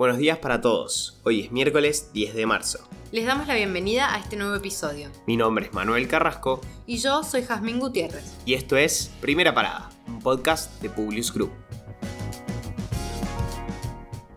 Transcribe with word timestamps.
Buenos 0.00 0.16
días 0.16 0.38
para 0.38 0.62
todos. 0.62 1.20
Hoy 1.24 1.42
es 1.42 1.52
miércoles 1.52 2.08
10 2.14 2.32
de 2.34 2.46
marzo. 2.46 2.78
Les 3.12 3.26
damos 3.26 3.46
la 3.46 3.54
bienvenida 3.54 4.14
a 4.14 4.18
este 4.18 4.34
nuevo 4.34 4.54
episodio. 4.54 5.10
Mi 5.26 5.36
nombre 5.36 5.66
es 5.66 5.74
Manuel 5.74 6.08
Carrasco. 6.08 6.62
Y 6.86 6.96
yo 6.96 7.22
soy 7.22 7.42
Jazmín 7.42 7.78
Gutiérrez. 7.78 8.34
Y 8.46 8.54
esto 8.54 8.78
es 8.78 9.10
Primera 9.20 9.52
Parada, 9.52 9.90
un 10.06 10.18
podcast 10.20 10.80
de 10.80 10.88
Publius 10.88 11.34
Group. 11.34 11.50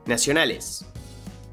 Nacionales. 0.05 0.85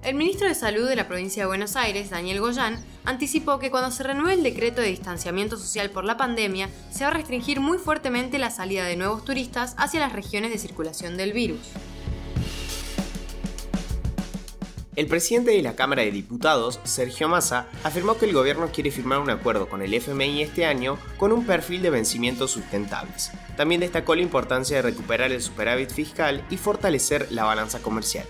El 0.02 0.16
ministro 0.16 0.48
de 0.48 0.56
Salud 0.56 0.88
de 0.88 0.96
la 0.96 1.06
provincia 1.06 1.44
de 1.44 1.46
Buenos 1.46 1.76
Aires, 1.76 2.10
Daniel 2.10 2.40
Goyán, 2.40 2.84
anticipó 3.04 3.60
que 3.60 3.70
cuando 3.70 3.92
se 3.92 4.02
renueve 4.02 4.34
el 4.34 4.42
decreto 4.42 4.80
de 4.80 4.88
distanciamiento 4.88 5.56
social 5.56 5.90
por 5.90 6.04
la 6.04 6.16
pandemia, 6.16 6.68
se 6.90 7.04
va 7.04 7.10
a 7.10 7.14
restringir 7.14 7.60
muy 7.60 7.78
fuertemente 7.78 8.40
la 8.40 8.50
salida 8.50 8.84
de 8.86 8.96
nuevos 8.96 9.24
turistas 9.24 9.76
hacia 9.78 10.00
las 10.00 10.12
regiones 10.12 10.50
de 10.50 10.58
circulación 10.58 11.16
del 11.16 11.32
virus. 11.32 11.60
El 15.00 15.06
presidente 15.06 15.52
de 15.52 15.62
la 15.62 15.76
Cámara 15.76 16.02
de 16.02 16.10
Diputados, 16.10 16.78
Sergio 16.84 17.26
Massa, 17.26 17.68
afirmó 17.84 18.18
que 18.18 18.26
el 18.26 18.34
gobierno 18.34 18.68
quiere 18.70 18.90
firmar 18.90 19.20
un 19.20 19.30
acuerdo 19.30 19.66
con 19.66 19.80
el 19.80 19.94
FMI 19.94 20.42
este 20.42 20.66
año 20.66 20.98
con 21.16 21.32
un 21.32 21.46
perfil 21.46 21.80
de 21.80 21.88
vencimientos 21.88 22.50
sustentables. 22.50 23.30
También 23.56 23.80
destacó 23.80 24.14
la 24.14 24.20
importancia 24.20 24.76
de 24.76 24.82
recuperar 24.82 25.32
el 25.32 25.40
superávit 25.40 25.88
fiscal 25.88 26.44
y 26.50 26.58
fortalecer 26.58 27.32
la 27.32 27.44
balanza 27.44 27.80
comercial. 27.80 28.26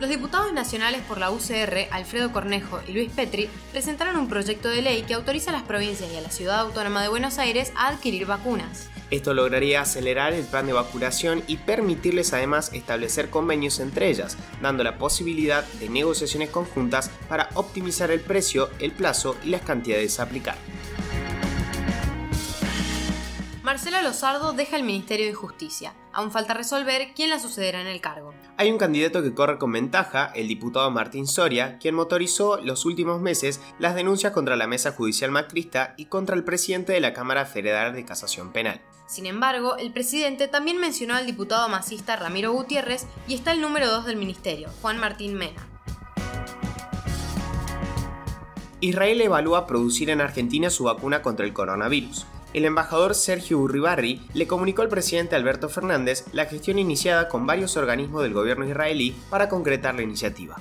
Los 0.00 0.10
diputados 0.10 0.52
nacionales 0.52 1.02
por 1.02 1.18
la 1.18 1.30
UCR, 1.30 1.86
Alfredo 1.92 2.32
Cornejo 2.32 2.80
y 2.88 2.92
Luis 2.92 3.10
Petri, 3.12 3.48
presentaron 3.70 4.16
un 4.16 4.28
proyecto 4.28 4.68
de 4.68 4.82
ley 4.82 5.02
que 5.02 5.14
autoriza 5.14 5.50
a 5.50 5.52
las 5.52 5.62
provincias 5.62 6.10
y 6.12 6.16
a 6.16 6.20
la 6.20 6.30
Ciudad 6.30 6.60
Autónoma 6.60 7.00
de 7.00 7.08
Buenos 7.08 7.38
Aires 7.38 7.72
a 7.76 7.88
adquirir 7.88 8.26
vacunas. 8.26 8.90
Esto 9.10 9.34
lograría 9.34 9.82
acelerar 9.82 10.32
el 10.32 10.44
plan 10.44 10.66
de 10.66 10.72
vacunación 10.72 11.44
y 11.46 11.58
permitirles 11.58 12.32
además 12.32 12.72
establecer 12.72 13.30
convenios 13.30 13.78
entre 13.78 14.10
ellas, 14.10 14.36
dando 14.60 14.82
la 14.82 14.98
posibilidad 14.98 15.64
de 15.74 15.88
negociaciones 15.88 16.50
conjuntas 16.50 17.10
para 17.28 17.48
optimizar 17.54 18.10
el 18.10 18.20
precio, 18.20 18.70
el 18.80 18.90
plazo 18.90 19.36
y 19.44 19.50
las 19.50 19.62
cantidades 19.62 20.18
a 20.18 20.24
aplicar. 20.24 20.56
Marcela 23.74 24.02
Lozardo 24.02 24.52
deja 24.52 24.76
el 24.76 24.84
Ministerio 24.84 25.26
de 25.26 25.34
Justicia. 25.34 25.94
Aún 26.12 26.30
falta 26.30 26.54
resolver 26.54 27.08
quién 27.12 27.28
la 27.28 27.40
sucederá 27.40 27.80
en 27.80 27.88
el 27.88 28.00
cargo. 28.00 28.32
Hay 28.56 28.70
un 28.70 28.78
candidato 28.78 29.20
que 29.20 29.34
corre 29.34 29.58
con 29.58 29.72
ventaja, 29.72 30.30
el 30.36 30.46
diputado 30.46 30.88
Martín 30.92 31.26
Soria, 31.26 31.76
quien 31.78 31.96
motorizó 31.96 32.58
los 32.58 32.84
últimos 32.84 33.20
meses 33.20 33.60
las 33.80 33.96
denuncias 33.96 34.32
contra 34.32 34.54
la 34.54 34.68
mesa 34.68 34.92
judicial 34.92 35.32
macrista 35.32 35.94
y 35.96 36.04
contra 36.04 36.36
el 36.36 36.44
presidente 36.44 36.92
de 36.92 37.00
la 37.00 37.12
Cámara 37.12 37.46
Federal 37.46 37.94
de 37.94 38.04
Casación 38.04 38.52
Penal. 38.52 38.80
Sin 39.08 39.26
embargo, 39.26 39.76
el 39.76 39.92
presidente 39.92 40.46
también 40.46 40.78
mencionó 40.78 41.16
al 41.16 41.26
diputado 41.26 41.68
masista 41.68 42.14
Ramiro 42.14 42.52
Gutiérrez 42.52 43.08
y 43.26 43.34
está 43.34 43.50
el 43.50 43.60
número 43.60 43.90
2 43.90 44.06
del 44.06 44.18
ministerio, 44.18 44.68
Juan 44.82 44.98
Martín 45.00 45.34
Mena. 45.34 45.68
Israel 48.78 49.20
evalúa 49.20 49.66
producir 49.66 50.10
en 50.10 50.20
Argentina 50.20 50.70
su 50.70 50.84
vacuna 50.84 51.22
contra 51.22 51.44
el 51.44 51.52
coronavirus. 51.52 52.24
El 52.54 52.64
embajador 52.66 53.16
Sergio 53.16 53.58
Urribarri 53.58 54.22
le 54.32 54.46
comunicó 54.46 54.82
al 54.82 54.88
presidente 54.88 55.34
Alberto 55.34 55.68
Fernández 55.68 56.24
la 56.32 56.46
gestión 56.46 56.78
iniciada 56.78 57.28
con 57.28 57.48
varios 57.48 57.76
organismos 57.76 58.22
del 58.22 58.32
gobierno 58.32 58.64
israelí 58.64 59.10
para 59.28 59.48
concretar 59.48 59.96
la 59.96 60.02
iniciativa. 60.02 60.56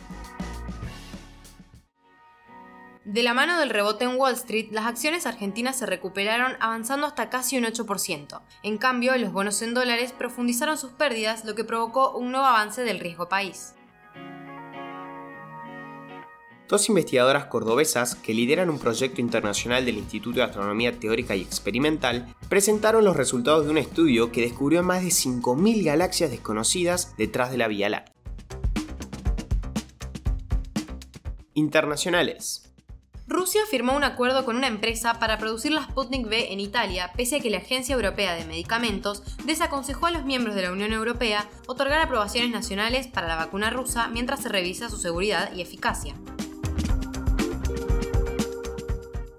De 3.05 3.21
la 3.21 3.35
mano 3.35 3.59
del 3.59 3.69
rebote 3.69 4.05
en 4.05 4.15
Wall 4.15 4.33
Street, 4.33 4.69
las 4.71 4.87
acciones 4.87 5.27
argentinas 5.27 5.77
se 5.77 5.85
recuperaron 5.85 6.53
avanzando 6.59 7.05
hasta 7.05 7.29
casi 7.29 7.59
un 7.59 7.65
8%. 7.65 8.41
En 8.63 8.79
cambio, 8.79 9.15
los 9.17 9.31
bonos 9.31 9.61
en 9.61 9.75
dólares 9.75 10.13
profundizaron 10.13 10.79
sus 10.79 10.93
pérdidas, 10.93 11.45
lo 11.45 11.53
que 11.53 11.63
provocó 11.63 12.17
un 12.17 12.31
nuevo 12.31 12.47
avance 12.47 12.81
del 12.83 12.99
riesgo 12.99 13.29
país. 13.29 13.75
Dos 16.73 16.89
investigadoras 16.89 17.45
cordobesas 17.45 18.15
que 18.15 18.33
lideran 18.33 18.71
un 18.71 18.79
proyecto 18.79 19.21
internacional 19.21 19.85
del 19.85 19.99
Instituto 19.99 20.37
de 20.37 20.45
Astronomía 20.45 20.99
Teórica 20.99 21.35
y 21.35 21.41
Experimental 21.43 22.33
presentaron 22.49 23.05
los 23.05 23.15
resultados 23.15 23.65
de 23.65 23.69
un 23.69 23.77
estudio 23.77 24.31
que 24.31 24.41
descubrió 24.41 24.81
más 24.81 25.03
de 25.03 25.09
5.000 25.09 25.83
galaxias 25.83 26.31
desconocidas 26.31 27.15
detrás 27.15 27.51
de 27.51 27.57
la 27.57 27.67
Vía 27.67 27.89
Láctea. 27.89 28.15
Internacionales. 31.53 32.73
Rusia 33.27 33.61
firmó 33.69 33.95
un 33.95 34.03
acuerdo 34.03 34.43
con 34.43 34.55
una 34.55 34.65
empresa 34.65 35.19
para 35.19 35.37
producir 35.37 35.71
la 35.71 35.83
Sputnik 35.83 36.25
V 36.25 36.53
en 36.53 36.59
Italia, 36.59 37.11
pese 37.15 37.35
a 37.35 37.39
que 37.39 37.51
la 37.51 37.59
Agencia 37.59 37.93
Europea 37.93 38.33
de 38.33 38.45
Medicamentos 38.45 39.21
desaconsejó 39.45 40.07
a 40.07 40.11
los 40.11 40.25
miembros 40.25 40.55
de 40.55 40.63
la 40.63 40.71
Unión 40.71 40.91
Europea 40.91 41.47
otorgar 41.67 41.99
aprobaciones 41.99 42.49
nacionales 42.49 43.05
para 43.05 43.27
la 43.27 43.35
vacuna 43.35 43.69
rusa 43.69 44.07
mientras 44.07 44.41
se 44.41 44.49
revisa 44.49 44.89
su 44.89 44.97
seguridad 44.97 45.53
y 45.53 45.61
eficacia. 45.61 46.15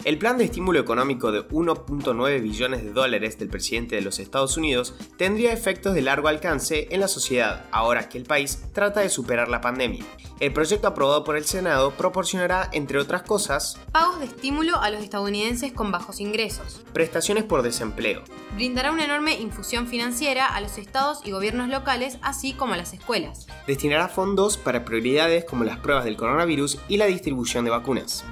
El 0.05 0.19
plan 0.19 0.37
de 0.37 0.45
estímulo 0.45 0.79
económico 0.79 1.33
de 1.33 1.49
1.9 1.49 2.43
billones 2.43 2.85
de 2.85 2.93
dólares 2.93 3.39
del 3.39 3.49
presidente 3.49 3.97
de 3.97 4.03
los 4.03 4.19
Estados 4.19 4.59
Unidos 4.59 4.95
tendría 5.17 5.55
efectos 5.55 5.95
de 5.95 6.03
largo 6.03 6.29
alcance 6.29 6.89
en 6.91 7.01
la 7.01 7.09
sociedad 7.09 7.65
ahora 7.71 8.11
que 8.11 8.19
el 8.19 8.25
país 8.25 8.63
trata 8.75 9.01
de 9.01 9.09
superar 9.09 9.49
la 9.49 9.63
pandemia. 9.63 10.05
El 10.41 10.53
proyecto 10.53 10.89
aprobado 10.89 11.25
por 11.25 11.39
el 11.39 11.47
Senado 11.47 11.93
proporcionará, 11.93 12.69
entre 12.73 12.99
otras 12.99 13.23
cosas, 13.23 13.81
pagos 13.93 14.21
de 14.21 14.27
estímulo 14.27 14.77
a 14.79 14.91
los 14.91 15.03
estadounidenses 15.03 15.73
con 15.73 15.91
bajos 15.91 16.21
ingresos, 16.21 16.83
prestaciones 16.93 17.45
por 17.45 17.63
desempleo, 17.63 18.25
brindará 18.57 18.93
una 18.93 19.07
enorme 19.07 19.41
infusión 19.41 19.87
financiera 19.87 20.49
a 20.49 20.61
los 20.61 20.77
estados 20.77 21.23
y 21.25 21.31
gobiernos 21.31 21.71
locales, 21.71 22.19
así 22.21 22.53
como 22.53 22.75
a 22.75 22.77
las 22.77 22.93
escuelas, 22.93 23.47
destinará 23.67 24.09
fondos 24.09 24.59
para 24.59 24.85
prioridades 24.85 25.47
como 25.47 25.65
las 25.65 25.79
pruebas 25.79 26.05
del 26.05 26.19
coronavirus 26.19 26.79
y 26.89 26.99
la 26.99 27.07
distribución 27.07 27.65
de 27.65 27.71
vacunas. 27.71 28.23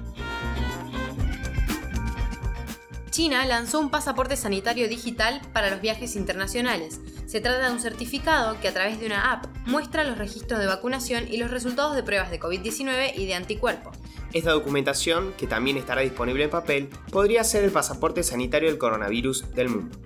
China 3.12 3.44
lanzó 3.44 3.78
un 3.78 3.90
pasaporte 3.90 4.36
sanitario 4.36 4.88
digital 4.88 5.42
para 5.52 5.68
los 5.68 5.82
viajes 5.82 6.16
internacionales. 6.16 6.98
Se 7.26 7.42
trata 7.42 7.66
de 7.66 7.70
un 7.74 7.78
certificado 7.78 8.58
que 8.58 8.68
a 8.68 8.72
través 8.72 8.98
de 8.98 9.04
una 9.04 9.32
app 9.32 9.44
muestra 9.66 10.02
los 10.02 10.16
registros 10.16 10.58
de 10.58 10.66
vacunación 10.66 11.26
y 11.30 11.36
los 11.36 11.50
resultados 11.50 11.94
de 11.94 12.02
pruebas 12.02 12.30
de 12.30 12.40
COVID-19 12.40 13.12
y 13.14 13.26
de 13.26 13.34
anticuerpos. 13.34 13.98
Esta 14.32 14.52
documentación, 14.52 15.34
que 15.36 15.46
también 15.46 15.76
estará 15.76 16.00
disponible 16.00 16.44
en 16.44 16.50
papel, 16.50 16.88
podría 17.10 17.44
ser 17.44 17.64
el 17.64 17.70
pasaporte 17.70 18.22
sanitario 18.22 18.70
del 18.70 18.78
coronavirus 18.78 19.52
del 19.54 19.68
mundo. 19.68 19.98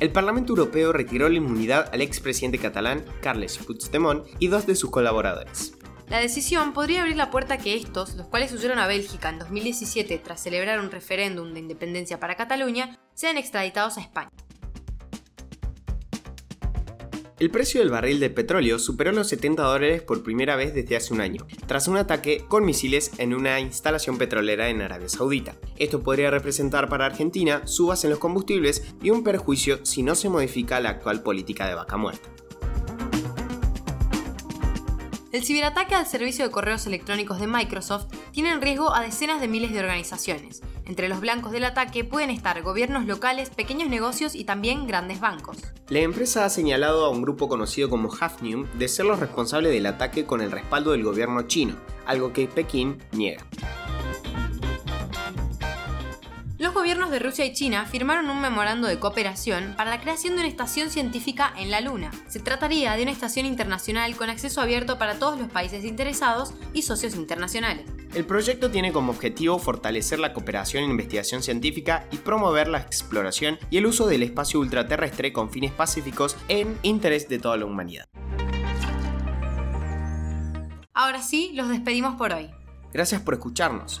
El 0.00 0.12
Parlamento 0.12 0.52
Europeo 0.52 0.92
retiró 0.92 1.30
la 1.30 1.36
inmunidad 1.36 1.88
al 1.94 2.02
expresidente 2.02 2.58
catalán 2.58 3.06
Carles 3.22 3.56
Puigdemont 3.56 4.26
y 4.38 4.48
dos 4.48 4.66
de 4.66 4.76
sus 4.76 4.90
colaboradores. 4.90 5.73
La 6.08 6.20
decisión 6.20 6.74
podría 6.74 7.00
abrir 7.00 7.16
la 7.16 7.30
puerta 7.30 7.54
a 7.54 7.58
que 7.58 7.74
estos, 7.74 8.14
los 8.14 8.26
cuales 8.28 8.52
huyeron 8.52 8.78
a 8.78 8.86
Bélgica 8.86 9.30
en 9.30 9.38
2017 9.38 10.18
tras 10.18 10.42
celebrar 10.42 10.78
un 10.78 10.90
referéndum 10.90 11.54
de 11.54 11.60
independencia 11.60 12.20
para 12.20 12.36
Cataluña, 12.36 12.98
sean 13.14 13.38
extraditados 13.38 13.96
a 13.96 14.02
España. 14.02 14.30
El 17.40 17.50
precio 17.50 17.80
del 17.80 17.90
barril 17.90 18.20
de 18.20 18.30
petróleo 18.30 18.78
superó 18.78 19.10
los 19.10 19.28
70 19.28 19.62
dólares 19.62 20.02
por 20.02 20.22
primera 20.22 20.54
vez 20.54 20.72
desde 20.72 20.96
hace 20.96 21.12
un 21.12 21.20
año, 21.20 21.46
tras 21.66 21.88
un 21.88 21.96
ataque 21.96 22.44
con 22.46 22.64
misiles 22.64 23.10
en 23.18 23.34
una 23.34 23.58
instalación 23.58 24.18
petrolera 24.18 24.68
en 24.68 24.82
Arabia 24.82 25.08
Saudita. 25.08 25.56
Esto 25.76 26.02
podría 26.02 26.30
representar 26.30 26.88
para 26.88 27.06
Argentina 27.06 27.66
subas 27.66 28.04
en 28.04 28.10
los 28.10 28.20
combustibles 28.20 28.94
y 29.02 29.10
un 29.10 29.24
perjuicio 29.24 29.84
si 29.84 30.04
no 30.04 30.14
se 30.14 30.28
modifica 30.28 30.78
la 30.78 30.90
actual 30.90 31.22
política 31.22 31.66
de 31.66 31.74
vaca 31.74 31.96
muerta. 31.96 32.28
El 35.34 35.42
ciberataque 35.42 35.96
al 35.96 36.06
servicio 36.06 36.44
de 36.44 36.52
correos 36.52 36.86
electrónicos 36.86 37.40
de 37.40 37.48
Microsoft 37.48 38.06
tiene 38.30 38.52
en 38.52 38.62
riesgo 38.62 38.94
a 38.94 39.00
decenas 39.00 39.40
de 39.40 39.48
miles 39.48 39.72
de 39.72 39.80
organizaciones. 39.80 40.62
Entre 40.84 41.08
los 41.08 41.20
blancos 41.20 41.50
del 41.50 41.64
ataque 41.64 42.04
pueden 42.04 42.30
estar 42.30 42.62
gobiernos 42.62 43.04
locales, 43.04 43.50
pequeños 43.50 43.88
negocios 43.88 44.36
y 44.36 44.44
también 44.44 44.86
grandes 44.86 45.18
bancos. 45.18 45.56
La 45.88 45.98
empresa 45.98 46.44
ha 46.44 46.50
señalado 46.50 47.04
a 47.04 47.08
un 47.08 47.22
grupo 47.22 47.48
conocido 47.48 47.90
como 47.90 48.12
Hafnium 48.14 48.68
de 48.78 48.86
ser 48.86 49.06
los 49.06 49.18
responsables 49.18 49.72
del 49.72 49.86
ataque 49.86 50.24
con 50.24 50.40
el 50.40 50.52
respaldo 50.52 50.92
del 50.92 51.02
gobierno 51.02 51.42
chino, 51.48 51.74
algo 52.06 52.32
que 52.32 52.46
Pekín 52.46 52.98
niega. 53.10 53.44
Los 56.64 56.72
gobiernos 56.72 57.10
de 57.10 57.18
Rusia 57.18 57.44
y 57.44 57.52
China 57.52 57.84
firmaron 57.84 58.30
un 58.30 58.40
memorando 58.40 58.88
de 58.88 58.98
cooperación 58.98 59.74
para 59.76 59.90
la 59.90 60.00
creación 60.00 60.32
de 60.32 60.40
una 60.40 60.48
estación 60.48 60.88
científica 60.88 61.52
en 61.58 61.70
la 61.70 61.82
Luna. 61.82 62.10
Se 62.26 62.40
trataría 62.40 62.96
de 62.96 63.02
una 63.02 63.10
estación 63.10 63.44
internacional 63.44 64.16
con 64.16 64.30
acceso 64.30 64.62
abierto 64.62 64.96
para 64.96 65.18
todos 65.18 65.38
los 65.38 65.50
países 65.50 65.84
interesados 65.84 66.54
y 66.72 66.80
socios 66.80 67.16
internacionales. 67.16 67.84
El 68.14 68.24
proyecto 68.24 68.70
tiene 68.70 68.92
como 68.92 69.12
objetivo 69.12 69.58
fortalecer 69.58 70.18
la 70.18 70.32
cooperación 70.32 70.84
en 70.84 70.92
investigación 70.92 71.42
científica 71.42 72.06
y 72.10 72.16
promover 72.16 72.68
la 72.68 72.78
exploración 72.78 73.58
y 73.68 73.76
el 73.76 73.84
uso 73.84 74.06
del 74.06 74.22
espacio 74.22 74.58
ultraterrestre 74.58 75.34
con 75.34 75.50
fines 75.50 75.70
pacíficos 75.70 76.34
en 76.48 76.78
interés 76.80 77.28
de 77.28 77.40
toda 77.40 77.58
la 77.58 77.66
humanidad. 77.66 78.08
Ahora 80.94 81.20
sí, 81.20 81.50
los 81.52 81.68
despedimos 81.68 82.14
por 82.14 82.32
hoy. 82.32 82.48
Gracias 82.90 83.20
por 83.20 83.34
escucharnos. 83.34 84.00